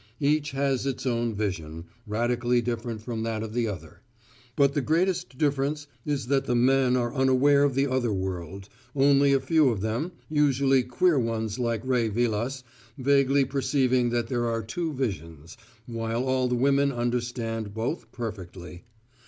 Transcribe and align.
Each 0.19 0.49
has 0.49 0.87
its 0.87 1.05
own 1.05 1.35
vision, 1.35 1.85
radically 2.07 2.59
different 2.59 3.03
from 3.03 3.21
that 3.21 3.43
of 3.43 3.53
the 3.53 3.67
other; 3.67 4.01
but 4.55 4.73
the 4.73 4.81
greatest 4.81 5.37
difference 5.37 5.85
is 6.07 6.25
that 6.25 6.45
the 6.45 6.55
men 6.55 6.97
are 6.97 7.13
unaware 7.13 7.61
of 7.61 7.75
the 7.75 7.85
other 7.85 8.11
world, 8.11 8.67
only 8.95 9.31
a 9.31 9.39
few 9.39 9.69
of 9.69 9.81
them 9.81 10.13
usually 10.27 10.81
queer 10.81 11.19
ones 11.19 11.59
like 11.59 11.85
Ray 11.85 12.07
Vilas 12.09 12.63
vaguely 12.97 13.45
perceiving 13.45 14.09
that 14.09 14.25
there 14.25 14.47
are 14.47 14.63
two 14.63 14.91
visions, 14.91 15.55
while 15.85 16.23
all 16.23 16.47
the 16.47 16.55
women 16.55 16.91
understand 16.91 17.75
both 17.75 18.11
perfectly. 18.11 18.85